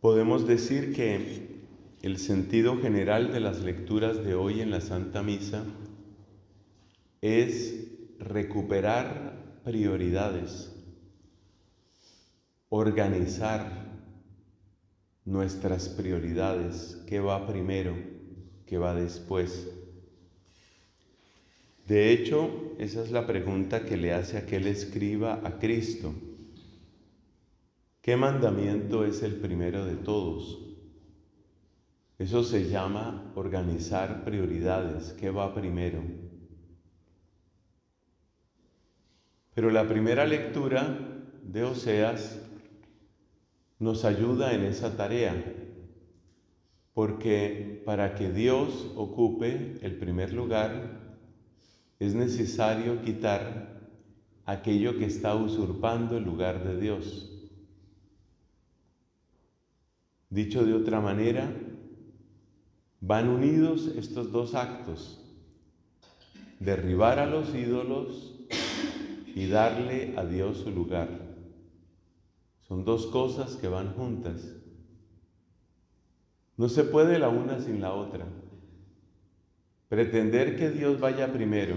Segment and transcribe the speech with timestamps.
[0.00, 1.60] podemos decir que
[2.02, 5.64] el sentido general de las lecturas de hoy en la Santa Misa
[7.20, 7.86] es
[8.18, 10.72] recuperar prioridades,
[12.70, 13.90] organizar
[15.26, 17.94] nuestras prioridades, qué va primero,
[18.66, 19.68] qué va después.
[21.86, 26.14] De hecho, esa es la pregunta que le hace aquel escriba a Cristo.
[28.02, 30.58] ¿Qué mandamiento es el primero de todos?
[32.18, 35.12] Eso se llama organizar prioridades.
[35.12, 36.02] ¿Qué va primero?
[39.52, 40.96] Pero la primera lectura
[41.42, 42.40] de Oseas
[43.78, 45.34] nos ayuda en esa tarea,
[46.94, 51.00] porque para que Dios ocupe el primer lugar
[51.98, 53.78] es necesario quitar
[54.46, 57.29] aquello que está usurpando el lugar de Dios.
[60.30, 61.52] Dicho de otra manera,
[63.00, 65.20] van unidos estos dos actos,
[66.60, 68.38] derribar a los ídolos
[69.34, 71.08] y darle a Dios su lugar.
[72.60, 74.54] Son dos cosas que van juntas.
[76.56, 78.26] No se puede la una sin la otra.
[79.88, 81.76] Pretender que Dios vaya primero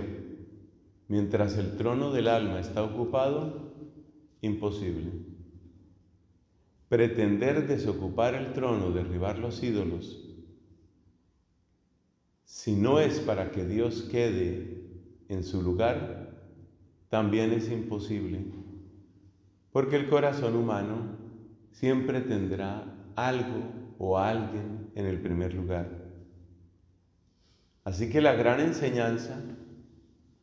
[1.08, 3.74] mientras el trono del alma está ocupado,
[4.42, 5.33] imposible.
[6.94, 10.24] Pretender desocupar el trono, derribar los ídolos,
[12.44, 14.92] si no es para que Dios quede
[15.28, 16.38] en su lugar,
[17.10, 18.46] también es imposible,
[19.72, 21.18] porque el corazón humano
[21.72, 25.90] siempre tendrá algo o alguien en el primer lugar.
[27.86, 29.42] Así que la gran enseñanza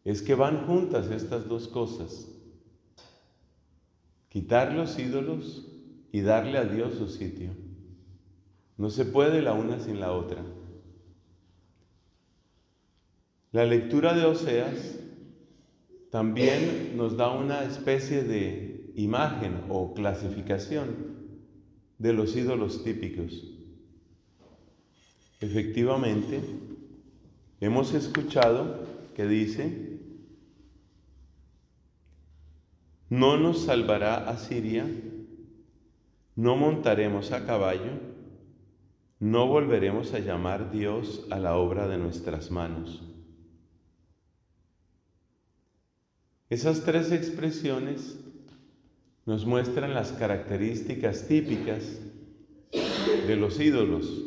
[0.04, 2.26] es que van juntas estas dos cosas.
[4.28, 5.69] Quitar los ídolos
[6.12, 7.50] y darle a Dios su sitio.
[8.76, 10.44] No se puede la una sin la otra.
[13.52, 14.98] La lectura de Oseas
[16.10, 21.10] también nos da una especie de imagen o clasificación
[21.98, 23.44] de los ídolos típicos.
[25.40, 26.40] Efectivamente,
[27.60, 30.00] hemos escuchado que dice,
[33.08, 34.86] no nos salvará Asiria,
[36.36, 37.92] no montaremos a caballo,
[39.18, 43.02] no volveremos a llamar Dios a la obra de nuestras manos.
[46.48, 48.18] Esas tres expresiones
[49.24, 52.00] nos muestran las características típicas
[52.72, 54.24] de los ídolos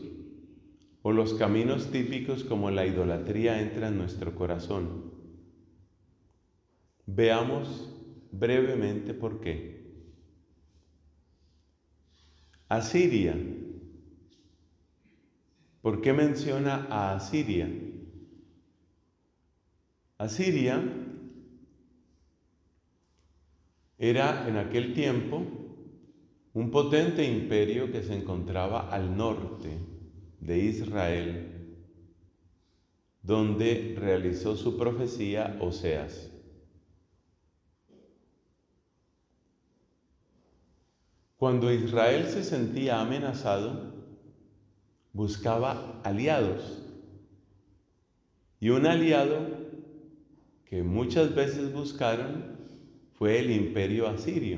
[1.02, 5.12] o los caminos típicos como la idolatría entra en nuestro corazón.
[7.06, 7.90] Veamos
[8.32, 9.83] brevemente por qué.
[12.76, 13.36] Asiria.
[15.84, 17.70] ¿Por qué menciona a Asiria?
[20.18, 20.82] Asiria
[24.00, 25.44] era en aquel tiempo
[26.54, 29.78] un potente imperio que se encontraba al norte
[30.40, 31.78] de Israel,
[33.22, 36.33] donde realizó su profecía Oseas.
[41.44, 43.92] Cuando Israel se sentía amenazado,
[45.12, 46.82] buscaba aliados.
[48.62, 49.50] Y un aliado
[50.64, 52.56] que muchas veces buscaron
[53.16, 54.58] fue el imperio asirio.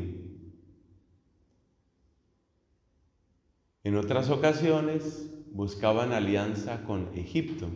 [3.84, 7.68] En otras ocasiones buscaban alianza con Egipto.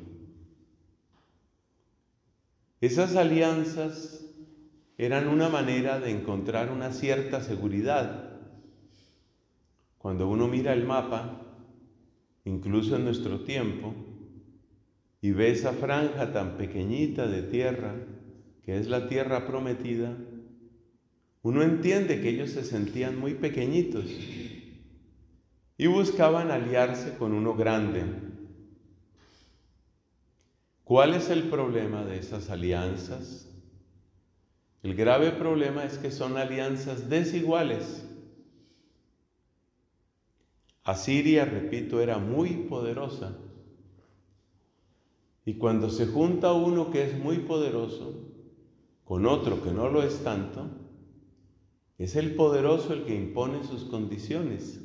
[2.80, 4.24] Esas alianzas
[5.00, 8.29] eran una manera de encontrar una cierta seguridad.
[10.00, 11.46] Cuando uno mira el mapa,
[12.46, 13.94] incluso en nuestro tiempo,
[15.22, 17.96] y ve esa franja tan pequeñita de tierra,
[18.64, 20.16] que es la tierra prometida,
[21.44, 24.06] uno entiende que ellos se sentían muy pequeñitos
[25.78, 28.06] y buscaban aliarse con uno grande.
[30.86, 33.50] ¿Cuál es el problema de esas alianzas?
[34.82, 38.06] El grave problema es que son alianzas desiguales.
[40.90, 43.38] Asiria, repito, era muy poderosa.
[45.46, 48.28] Y cuando se junta uno que es muy poderoso
[49.04, 50.68] con otro que no lo es tanto,
[52.00, 54.82] es el poderoso el que impone sus condiciones.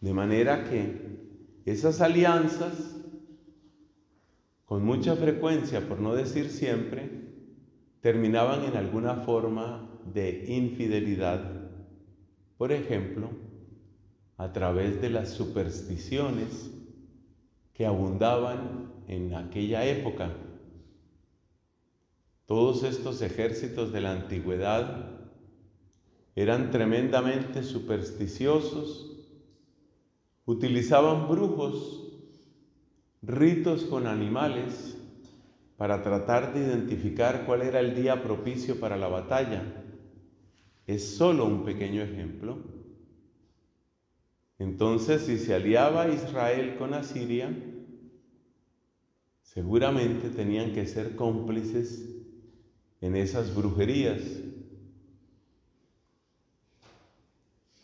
[0.00, 1.18] De manera que
[1.64, 2.96] esas alianzas,
[4.66, 7.10] con mucha frecuencia, por no decir siempre,
[8.00, 11.70] terminaban en alguna forma de infidelidad.
[12.58, 13.47] Por ejemplo,
[14.38, 16.70] a través de las supersticiones
[17.74, 20.32] que abundaban en aquella época.
[22.46, 25.10] Todos estos ejércitos de la antigüedad
[26.36, 29.26] eran tremendamente supersticiosos,
[30.46, 32.04] utilizaban brujos,
[33.22, 34.96] ritos con animales
[35.76, 39.64] para tratar de identificar cuál era el día propicio para la batalla.
[40.86, 42.77] Es solo un pequeño ejemplo.
[44.58, 47.54] Entonces, si se aliaba Israel con Asiria,
[49.42, 52.04] seguramente tenían que ser cómplices
[53.00, 54.20] en esas brujerías.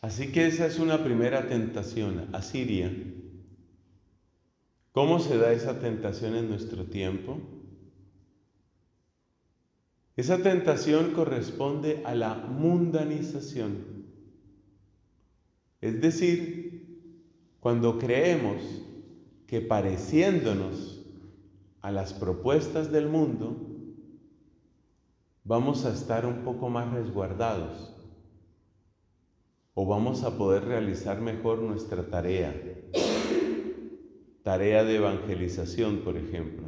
[0.01, 2.91] Así que esa es una primera tentación, Asiria.
[4.91, 7.39] ¿Cómo se da esa tentación en nuestro tiempo?
[10.15, 14.05] Esa tentación corresponde a la mundanización.
[15.81, 16.64] Es decir,
[17.65, 18.61] cuando creemos
[19.47, 21.03] que pareciéndonos
[21.81, 23.57] a las propuestas del mundo,
[25.43, 27.91] vamos a estar un poco más resguardados
[29.73, 32.53] o vamos a poder realizar mejor nuestra tarea,
[34.43, 36.67] tarea de evangelización, por ejemplo.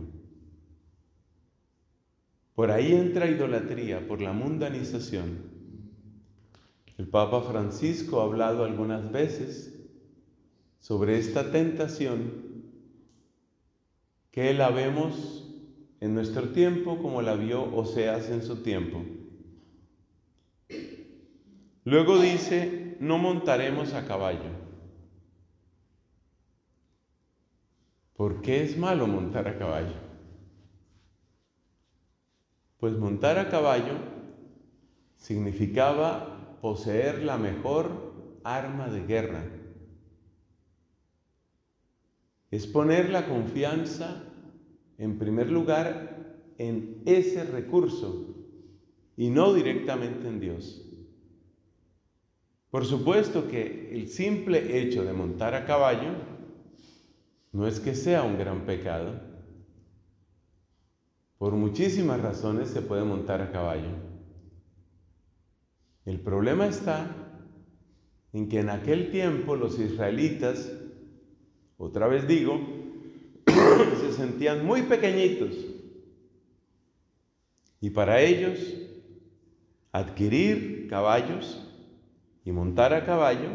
[2.56, 5.44] Por ahí entra idolatría, por la mundanización.
[6.98, 9.77] El Papa Francisco ha hablado algunas veces
[10.80, 12.48] sobre esta tentación
[14.32, 15.44] que la vemos
[16.00, 19.04] en nuestro tiempo como la vio Oseas en su tiempo.
[21.84, 24.68] Luego dice, no montaremos a caballo.
[28.14, 29.96] ¿Por qué es malo montar a caballo?
[32.80, 33.94] Pues montar a caballo
[35.16, 39.44] significaba poseer la mejor arma de guerra.
[42.52, 44.24] Es poner la confianza
[44.98, 48.36] en primer lugar en ese recurso
[49.16, 50.84] y no directamente en Dios.
[52.70, 56.12] Por supuesto que el simple hecho de montar a caballo
[57.52, 59.20] no es que sea un gran pecado.
[61.38, 63.90] Por muchísimas razones se puede montar a caballo.
[66.06, 67.16] El problema está
[68.34, 70.72] en que en aquel tiempo los israelitas,
[71.78, 72.60] otra vez digo,
[73.46, 75.56] se sentían muy pequeñitos.
[77.80, 78.60] Y para ellos,
[79.92, 81.64] adquirir caballos
[82.44, 83.50] y montar a caballo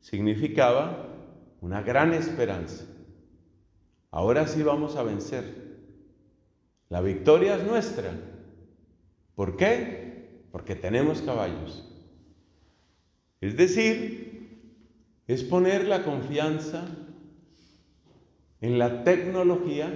[0.00, 1.08] significaba
[1.60, 2.84] una gran esperanza.
[4.10, 5.64] Ahora sí vamos a vencer.
[6.88, 8.12] La victoria es nuestra.
[9.34, 10.44] ¿Por qué?
[10.52, 11.90] Porque tenemos caballos.
[13.40, 14.24] Es decir,
[15.26, 16.86] es poner la confianza
[18.64, 19.92] en la tecnología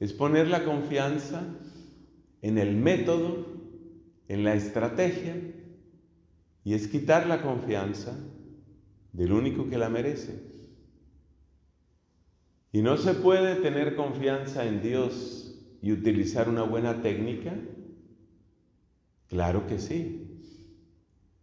[0.00, 1.44] es poner la confianza
[2.40, 3.46] en el método,
[4.28, 5.36] en la estrategia,
[6.64, 8.18] y es quitar la confianza
[9.12, 10.40] del único que la merece.
[12.72, 17.54] Y no se puede tener confianza en Dios y utilizar una buena técnica.
[19.28, 20.40] Claro que sí.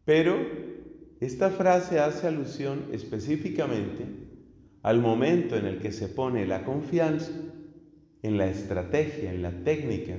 [0.03, 0.35] Pero
[1.19, 4.20] esta frase hace alusión específicamente
[4.83, 7.31] al momento en el que se pone la confianza
[8.23, 10.17] en la estrategia, en la técnica,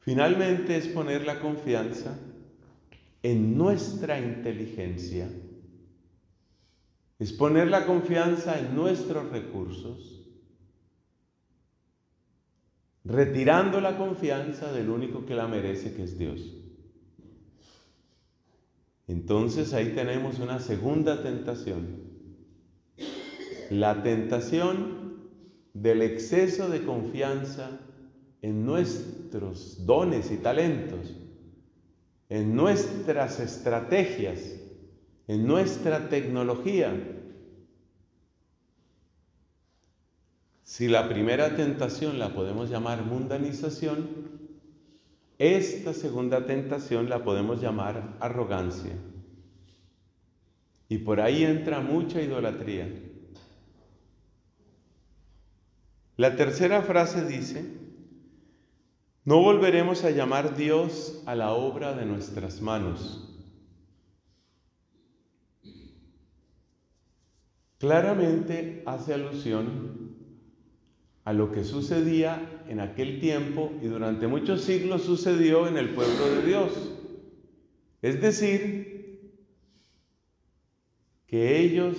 [0.00, 2.18] finalmente es poner la confianza
[3.22, 5.28] en nuestra inteligencia,
[7.18, 10.18] es poner la confianza en nuestros recursos,
[13.04, 16.54] retirando la confianza del único que la merece, que es Dios.
[19.08, 22.09] Entonces ahí tenemos una segunda tentación
[23.70, 25.30] la tentación
[25.72, 27.78] del exceso de confianza
[28.42, 31.14] en nuestros dones y talentos,
[32.28, 34.40] en nuestras estrategias,
[35.28, 36.92] en nuestra tecnología.
[40.64, 44.08] Si la primera tentación la podemos llamar mundanización,
[45.38, 48.92] esta segunda tentación la podemos llamar arrogancia.
[50.88, 53.09] Y por ahí entra mucha idolatría.
[56.20, 57.64] La tercera frase dice,
[59.24, 63.42] no volveremos a llamar Dios a la obra de nuestras manos.
[67.78, 70.14] Claramente hace alusión
[71.24, 76.34] a lo que sucedía en aquel tiempo y durante muchos siglos sucedió en el pueblo
[76.34, 76.98] de Dios.
[78.02, 79.40] Es decir,
[81.26, 81.96] que ellos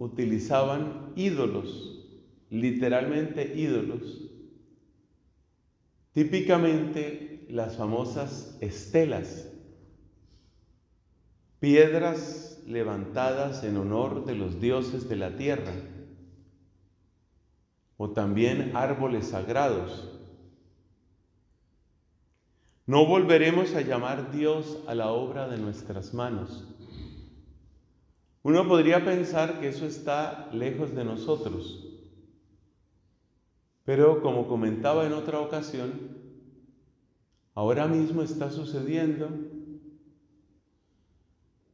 [0.00, 1.95] utilizaban ídolos,
[2.50, 4.30] literalmente ídolos,
[6.12, 9.48] típicamente las famosas estelas,
[11.60, 15.72] piedras levantadas en honor de los dioses de la tierra,
[17.96, 20.12] o también árboles sagrados.
[22.86, 26.64] No volveremos a llamar Dios a la obra de nuestras manos.
[28.42, 31.85] Uno podría pensar que eso está lejos de nosotros,
[33.86, 35.92] pero como comentaba en otra ocasión,
[37.54, 39.30] ahora mismo está sucediendo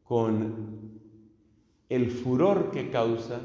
[0.04, 1.00] con
[1.88, 3.40] el furor que causa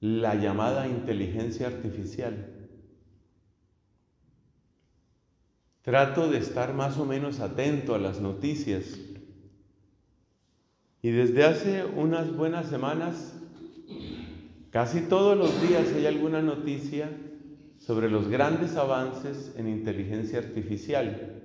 [0.00, 2.68] la llamada inteligencia artificial.
[5.82, 8.98] Trato de estar más o menos atento a las noticias.
[11.00, 13.39] Y desde hace unas buenas semanas,
[14.70, 17.10] casi todos los días hay alguna noticia
[17.78, 21.42] sobre los grandes avances en inteligencia artificial.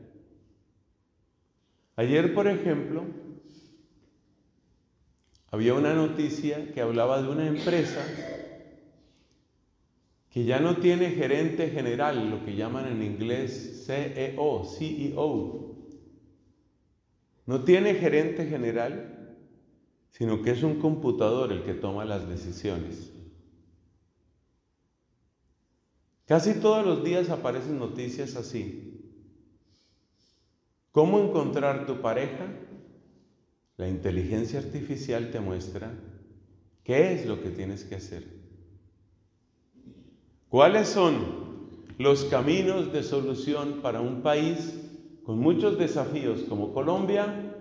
[1.95, 3.05] Ayer, por ejemplo,
[5.49, 8.05] había una noticia que hablaba de una empresa
[10.29, 15.75] que ya no tiene gerente general, lo que llaman en inglés CEO, CEO.
[17.45, 19.37] No tiene gerente general,
[20.11, 23.14] sino que es un computador el que toma las decisiones.
[26.25, 28.95] Casi todos los días aparecen noticias así.
[30.91, 32.47] ¿Cómo encontrar tu pareja?
[33.77, 35.91] La inteligencia artificial te muestra
[36.83, 38.23] qué es lo que tienes que hacer.
[40.49, 41.15] ¿Cuáles son
[41.97, 44.73] los caminos de solución para un país
[45.25, 47.53] con muchos desafíos como Colombia?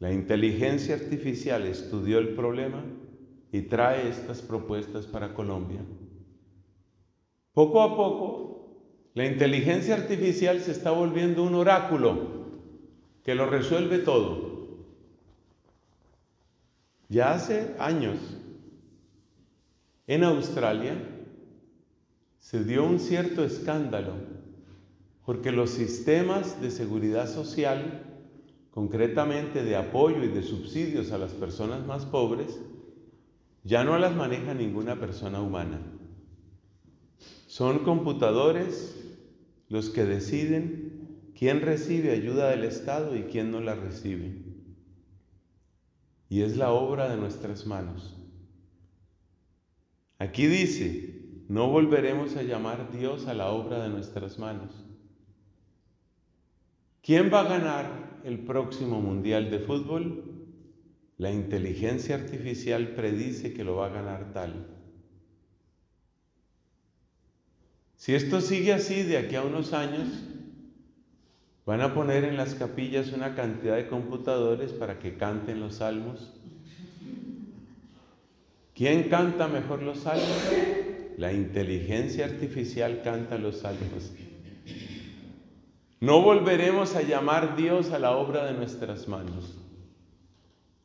[0.00, 2.82] La inteligencia artificial estudió el problema
[3.52, 5.80] y trae estas propuestas para Colombia.
[7.52, 8.50] Poco a poco,
[9.14, 12.40] la inteligencia artificial se está volviendo un oráculo
[13.24, 14.50] que lo resuelve todo.
[17.08, 18.18] Ya hace años,
[20.06, 20.94] en Australia,
[22.38, 24.14] se dio un cierto escándalo
[25.26, 28.02] porque los sistemas de seguridad social,
[28.70, 32.60] concretamente de apoyo y de subsidios a las personas más pobres,
[33.62, 35.80] ya no las maneja ninguna persona humana.
[37.60, 38.98] Son computadores
[39.68, 44.32] los que deciden quién recibe ayuda del Estado y quién no la recibe.
[46.30, 48.16] Y es la obra de nuestras manos.
[50.18, 54.86] Aquí dice, no volveremos a llamar Dios a la obra de nuestras manos.
[57.02, 60.46] ¿Quién va a ganar el próximo Mundial de Fútbol?
[61.18, 64.79] La inteligencia artificial predice que lo va a ganar tal.
[68.00, 70.08] Si esto sigue así de aquí a unos años,
[71.66, 76.32] van a poner en las capillas una cantidad de computadores para que canten los salmos.
[78.74, 80.50] ¿Quién canta mejor los salmos?
[81.18, 84.12] La inteligencia artificial canta los salmos.
[86.00, 89.58] No volveremos a llamar Dios a la obra de nuestras manos.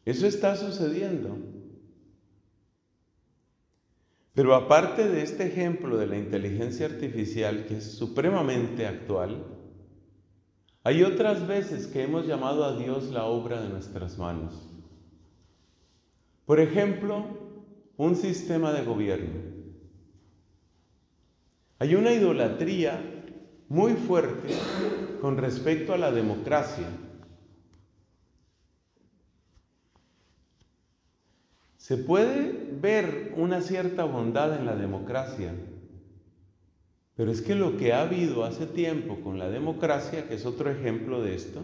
[0.04, 1.38] Eso está sucediendo.
[4.36, 9.46] Pero aparte de este ejemplo de la inteligencia artificial, que es supremamente actual,
[10.84, 14.70] hay otras veces que hemos llamado a Dios la obra de nuestras manos.
[16.46, 17.24] Por ejemplo,
[17.96, 19.40] un sistema de gobierno.
[21.80, 23.02] Hay una idolatría
[23.70, 24.54] muy fuerte
[25.22, 26.88] con respecto a la democracia.
[31.86, 35.54] Se puede ver una cierta bondad en la democracia,
[37.14, 40.72] pero es que lo que ha habido hace tiempo con la democracia, que es otro
[40.72, 41.64] ejemplo de esto,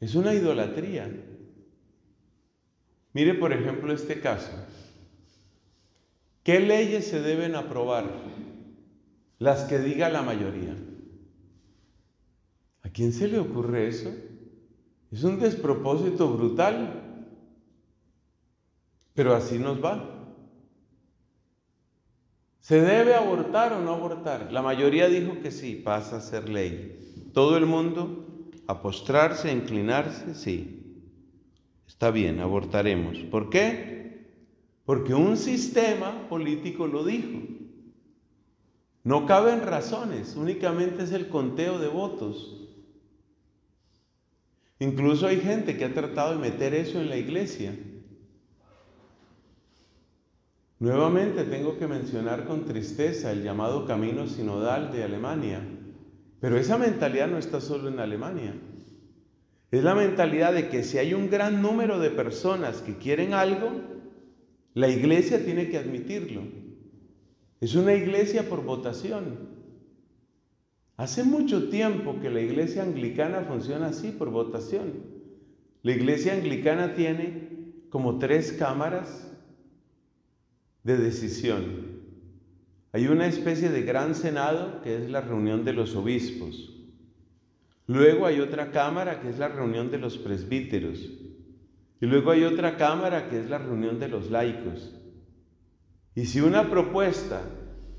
[0.00, 1.10] es una idolatría.
[3.14, 4.52] Mire por ejemplo este caso.
[6.42, 8.04] ¿Qué leyes se deben aprobar?
[9.38, 10.76] las que diga la mayoría.
[12.82, 14.12] ¿A quién se le ocurre eso?
[15.10, 17.07] Es un despropósito brutal,
[19.18, 20.08] pero así nos va.
[22.60, 24.52] ¿Se debe abortar o no abortar?
[24.52, 27.26] La mayoría dijo que sí, pasa a ser ley.
[27.34, 28.24] Todo el mundo
[28.68, 31.02] a postrarse, a inclinarse, sí.
[31.88, 33.18] Está bien, abortaremos.
[33.28, 34.28] ¿Por qué?
[34.84, 37.40] Porque un sistema político lo dijo.
[39.02, 42.68] No caben razones, únicamente es el conteo de votos.
[44.78, 47.74] Incluso hay gente que ha tratado de meter eso en la iglesia.
[50.80, 55.60] Nuevamente tengo que mencionar con tristeza el llamado camino sinodal de Alemania,
[56.40, 58.54] pero esa mentalidad no está solo en Alemania.
[59.72, 63.70] Es la mentalidad de que si hay un gran número de personas que quieren algo,
[64.74, 66.42] la iglesia tiene que admitirlo.
[67.60, 69.48] Es una iglesia por votación.
[70.96, 74.92] Hace mucho tiempo que la iglesia anglicana funciona así, por votación.
[75.82, 77.48] La iglesia anglicana tiene
[77.90, 79.27] como tres cámaras
[80.84, 81.98] de decisión.
[82.92, 86.74] Hay una especie de gran senado que es la reunión de los obispos.
[87.86, 90.98] Luego hay otra cámara que es la reunión de los presbíteros.
[92.00, 94.94] Y luego hay otra cámara que es la reunión de los laicos.
[96.14, 97.42] Y si una propuesta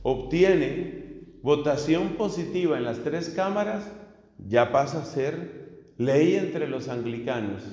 [0.02, 3.92] obtiene votación positiva en las tres cámaras,
[4.38, 7.64] ya pasa a ser ley entre los anglicanos.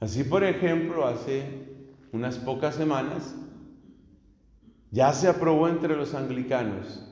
[0.00, 1.71] Así, por ejemplo, hace
[2.12, 3.34] unas pocas semanas,
[4.90, 7.08] ya se aprobó entre los anglicanos.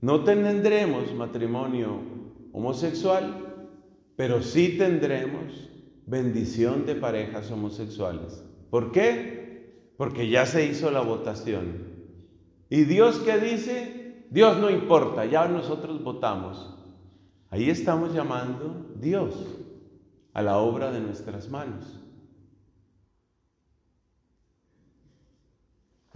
[0.00, 2.00] No tendremos matrimonio
[2.52, 3.70] homosexual,
[4.16, 5.70] pero sí tendremos
[6.06, 8.44] bendición de parejas homosexuales.
[8.70, 9.92] ¿Por qué?
[9.96, 11.96] Porque ya se hizo la votación.
[12.68, 14.26] ¿Y Dios qué dice?
[14.30, 16.74] Dios no importa, ya nosotros votamos.
[17.50, 19.34] Ahí estamos llamando Dios
[20.32, 22.00] a la obra de nuestras manos.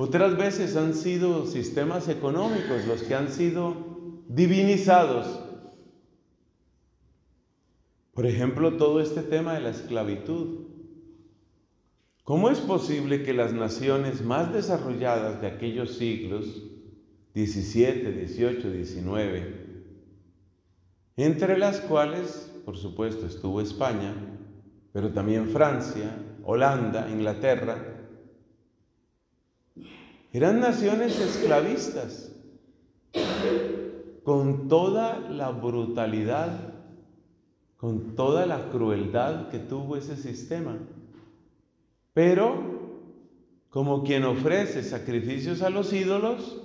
[0.03, 3.77] Otras veces han sido sistemas económicos los que han sido
[4.29, 5.27] divinizados
[8.21, 10.67] por ejemplo, todo este tema de la esclavitud.
[12.23, 16.63] ¿Cómo es posible que las naciones más desarrolladas de aquellos siglos,
[17.33, 19.87] 17, 18, 19,
[21.17, 24.15] entre las cuales, por supuesto, estuvo España,
[24.93, 26.15] pero también Francia,
[26.45, 28.00] Holanda, Inglaterra,
[30.33, 32.33] eran naciones esclavistas,
[34.23, 36.71] con toda la brutalidad
[37.81, 40.77] con toda la crueldad que tuvo ese sistema.
[42.13, 43.01] Pero,
[43.71, 46.61] como quien ofrece sacrificios a los ídolos,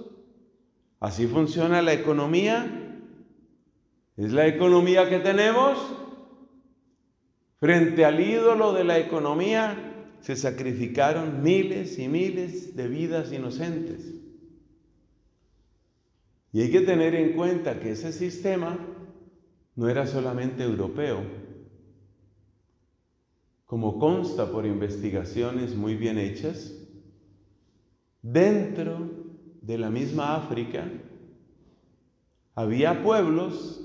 [0.99, 2.99] así funciona la economía.
[4.17, 5.77] Es la economía que tenemos.
[7.61, 14.15] Frente al ídolo de la economía se sacrificaron miles y miles de vidas inocentes.
[16.51, 18.77] Y hay que tener en cuenta que ese sistema
[19.75, 21.21] no era solamente europeo.
[23.65, 26.73] Como consta por investigaciones muy bien hechas,
[28.21, 29.09] dentro
[29.61, 30.89] de la misma África
[32.55, 33.81] había pueblos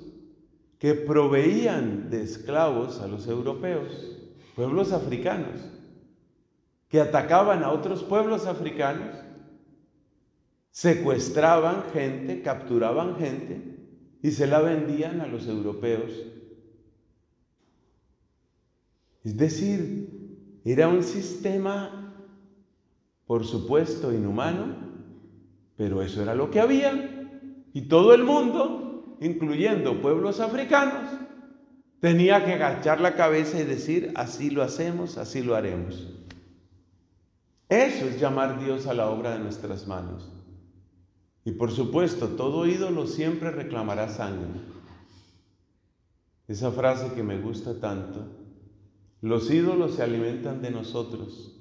[0.79, 4.17] que proveían de esclavos a los europeos,
[4.55, 5.61] pueblos africanos,
[6.91, 9.15] que atacaban a otros pueblos africanos,
[10.71, 13.77] secuestraban gente, capturaban gente
[14.23, 16.11] y se la vendían a los europeos.
[19.23, 22.13] Es decir, era un sistema,
[23.25, 24.77] por supuesto, inhumano,
[25.77, 27.39] pero eso era lo que había.
[27.73, 31.09] Y todo el mundo, incluyendo pueblos africanos,
[32.01, 36.17] tenía que agachar la cabeza y decir, así lo hacemos, así lo haremos.
[37.71, 40.29] Eso es llamar Dios a la obra de nuestras manos.
[41.45, 44.61] Y por supuesto, todo ídolo siempre reclamará sangre.
[46.49, 48.27] Esa frase que me gusta tanto.
[49.21, 51.57] Los ídolos se alimentan de nosotros.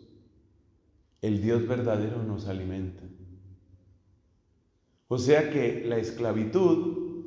[1.22, 3.04] El Dios verdadero nos alimenta.
[5.10, 7.24] O sea que la esclavitud,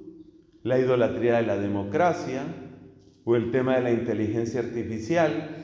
[0.65, 2.47] la idolatría de la democracia
[3.25, 5.62] o el tema de la inteligencia artificial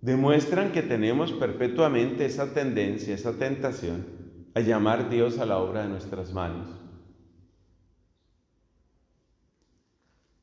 [0.00, 4.06] demuestran que tenemos perpetuamente esa tendencia, esa tentación
[4.54, 6.68] a llamar Dios a la obra de nuestras manos.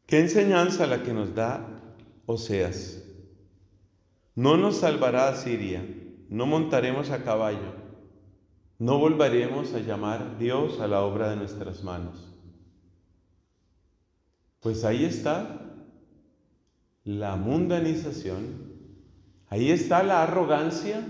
[0.06, 1.68] ¿Qué enseñanza la que nos da
[2.26, 3.02] Oseas?
[4.36, 5.84] No nos salvará Siria,
[6.30, 7.74] no montaremos a caballo,
[8.78, 12.34] no volveremos a llamar Dios a la obra de nuestras manos.
[14.60, 15.62] Pues ahí está
[17.04, 18.75] la mundanización,
[19.56, 21.02] ahí está la arrogancia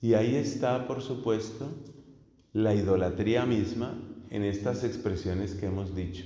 [0.00, 1.68] y ahí está, por supuesto,
[2.52, 3.98] la idolatría misma
[4.30, 6.24] en estas expresiones que hemos dicho.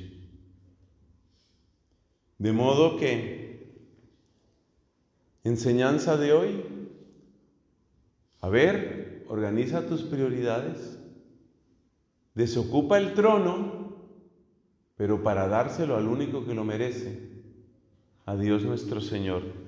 [2.37, 3.73] De modo que,
[5.45, 6.63] enseñanza de hoy,
[8.43, 10.99] a ver, organiza tus prioridades,
[12.35, 13.97] desocupa el trono,
[14.99, 17.31] pero para dárselo al único que lo merece,
[18.27, 19.60] a Dios nuestro Señor.